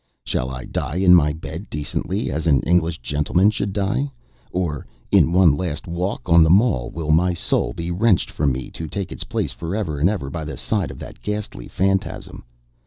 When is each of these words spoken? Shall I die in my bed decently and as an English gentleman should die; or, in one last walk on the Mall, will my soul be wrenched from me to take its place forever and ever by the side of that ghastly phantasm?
Shall 0.23 0.49
I 0.49 0.65
die 0.65 0.95
in 0.95 1.13
my 1.13 1.31
bed 1.31 1.69
decently 1.69 2.29
and 2.29 2.31
as 2.37 2.47
an 2.47 2.61
English 2.61 3.01
gentleman 3.03 3.51
should 3.51 3.71
die; 3.71 4.11
or, 4.51 4.87
in 5.11 5.31
one 5.31 5.55
last 5.55 5.85
walk 5.85 6.27
on 6.27 6.41
the 6.41 6.49
Mall, 6.49 6.89
will 6.89 7.11
my 7.11 7.35
soul 7.35 7.71
be 7.71 7.91
wrenched 7.91 8.31
from 8.31 8.51
me 8.51 8.71
to 8.71 8.87
take 8.87 9.11
its 9.11 9.23
place 9.23 9.51
forever 9.51 9.99
and 9.99 10.09
ever 10.09 10.31
by 10.31 10.43
the 10.43 10.57
side 10.57 10.89
of 10.89 10.97
that 10.97 11.21
ghastly 11.21 11.67
phantasm? 11.67 12.43